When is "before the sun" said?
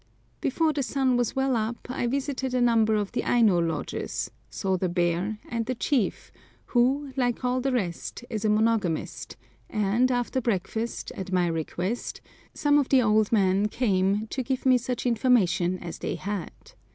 0.41-1.15